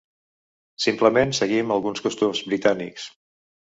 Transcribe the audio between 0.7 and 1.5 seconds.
Simplement